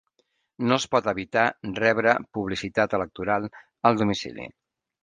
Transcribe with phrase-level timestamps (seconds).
[0.69, 1.43] No es pot evitar
[1.81, 3.51] rebre publicitat electoral
[3.91, 4.53] al domicili